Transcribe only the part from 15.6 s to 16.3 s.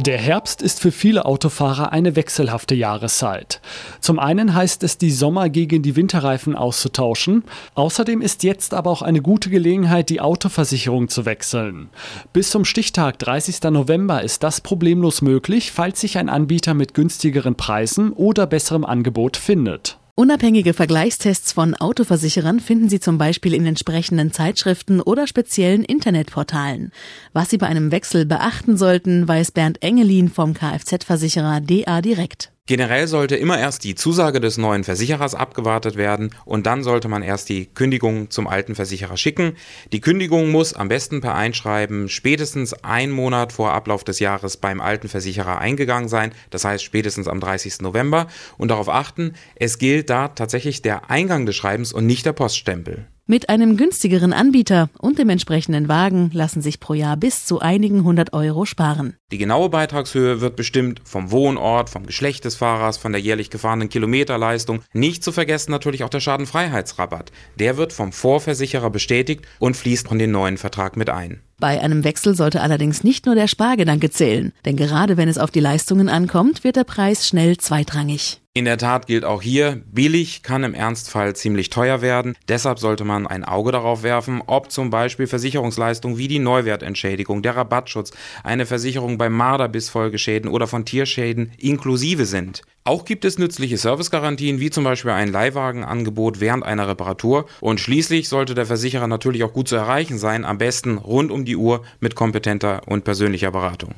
falls sich ein